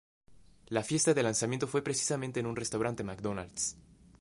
[0.65, 3.77] La fiesta de lanzamiento fue precisamente en un restaurante McDonald's.